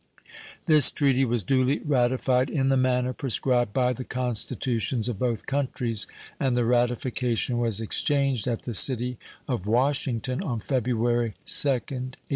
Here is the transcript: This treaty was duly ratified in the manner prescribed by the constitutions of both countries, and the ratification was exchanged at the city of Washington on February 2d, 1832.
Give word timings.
This 0.65 0.89
treaty 0.89 1.25
was 1.25 1.43
duly 1.43 1.77
ratified 1.77 2.49
in 2.49 2.69
the 2.69 2.75
manner 2.75 3.13
prescribed 3.13 3.71
by 3.71 3.93
the 3.93 4.03
constitutions 4.03 5.07
of 5.07 5.19
both 5.19 5.45
countries, 5.45 6.07
and 6.39 6.55
the 6.57 6.65
ratification 6.65 7.59
was 7.59 7.79
exchanged 7.79 8.47
at 8.47 8.63
the 8.63 8.73
city 8.73 9.19
of 9.47 9.67
Washington 9.67 10.41
on 10.41 10.59
February 10.59 11.35
2d, 11.45 11.67
1832. 11.69 12.19